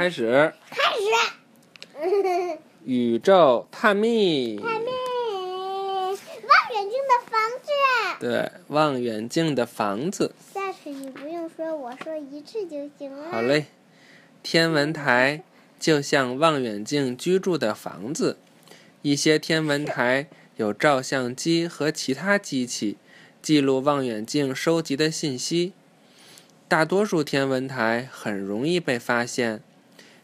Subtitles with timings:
[0.00, 0.50] 开始。
[0.70, 0.78] 开
[2.08, 2.58] 始。
[2.86, 4.56] 宇宙探秘。
[4.56, 4.86] 探秘。
[4.88, 7.68] 望远镜的房子。
[8.18, 10.34] 对，望远镜的房子。
[10.54, 13.30] 下次你不用说，我说一次就行了。
[13.30, 13.66] 好嘞。
[14.42, 15.42] 天文台
[15.78, 18.38] 就像望远镜居住的房子，
[19.02, 22.96] 一些天文台有照相机和其他机器，
[23.42, 25.74] 记录望远镜收集的信息。
[26.66, 29.62] 大多数天文台很容易被发现，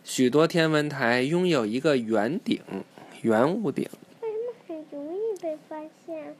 [0.09, 2.62] 许多天文台拥有一个圆顶、
[3.23, 3.88] 圆屋顶。
[4.23, 6.37] 为什么很容易被发现？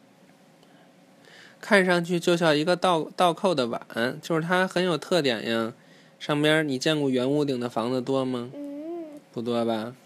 [1.61, 3.85] 看上去就像一个倒倒扣的碗，
[4.23, 5.75] 就是它很有特点呀。
[6.21, 8.53] 上边你见过圆屋顶的房子多吗？
[8.55, 9.97] 嗯，不多吧。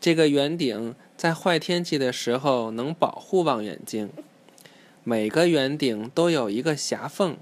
[0.00, 4.10] 这个圆顶在坏天气的时候能保护望远镜。
[5.04, 7.36] 每个圆顶都有一个狭缝。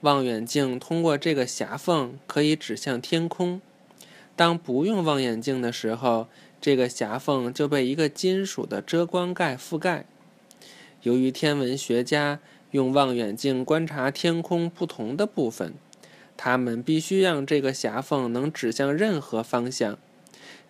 [0.00, 3.60] 望远镜通过这个狭缝可以指向天空。
[4.36, 6.26] 当不用望远镜的时候，
[6.60, 10.06] 这个狭缝就被一个金属的遮光盖覆盖。
[11.02, 15.74] 由于天文学家用望远镜观察天空不同的部分，
[16.36, 19.98] 他们必须让这个狭缝能指向任何方向。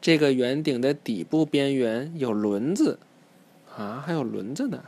[0.01, 2.99] 这个圆顶的底部边缘有轮子，
[3.77, 4.85] 啊，还有轮子呢。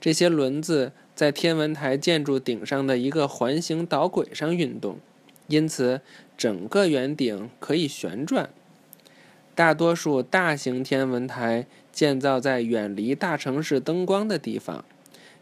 [0.00, 0.92] 这些轮子。
[1.14, 4.98] 在天文台建筑顶上的一个环形导轨上运动，
[5.46, 6.00] 因此
[6.36, 8.50] 整个圆顶可以旋转。
[9.54, 14.84] 大多数大型天文台建造在远离大城市灯光的地方，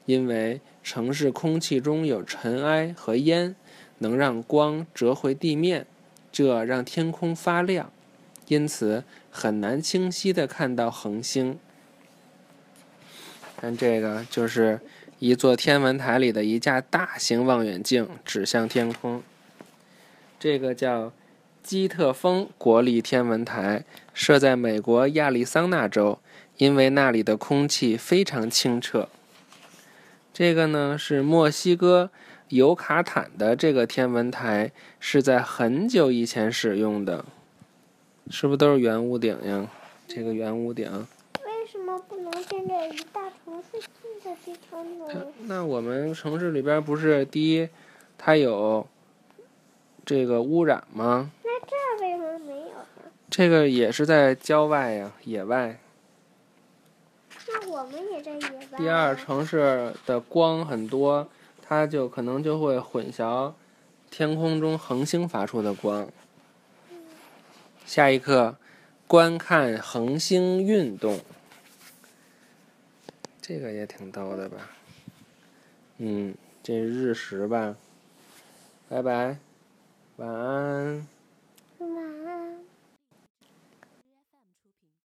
[0.07, 3.57] 因为城市空气中有尘埃和烟，
[3.99, 5.87] 能让光折回地面，
[6.31, 7.91] 这让天空发亮，
[8.49, 11.59] 因此很难清晰地看到恒星。
[13.57, 14.81] 看这个就是。
[15.19, 19.23] 一座天文台里的一架大型望远镜指向天空。
[20.43, 21.13] 这个叫
[21.63, 26.19] 基特峰国立天文台，设在美国亚利桑那州，
[26.57, 29.09] 因为那里的空气非常清澈。
[30.33, 32.11] 这个呢是墨西哥
[32.49, 37.25] 尤卡坦的这个天文台，是在很久以前使用的，
[38.29, 39.69] 是不是都是圆屋顶呀？
[40.09, 40.91] 这个圆屋顶。
[41.45, 43.79] 为什么不能建在一大城市？
[45.43, 47.69] 那我们城市里边不是第一，
[48.19, 48.85] 它有
[50.05, 51.31] 这个污染吗？
[51.45, 53.11] 那这为什么没有呢？
[53.31, 55.79] 这个也是在郊外呀，野外。
[57.49, 58.41] 那我们也在野
[58.71, 58.79] 外。
[58.79, 61.29] 第二，城市的光很多，
[61.61, 63.53] 它就可能就会混淆
[64.11, 66.09] 天空中恒星发出的光。
[67.85, 68.57] 下一课，
[69.07, 71.21] 观看恒星运动。
[73.41, 74.71] 这个也挺逗的吧？
[75.99, 77.77] 嗯，这日食吧。
[78.89, 79.39] 拜拜，
[80.23, 81.22] 晚安。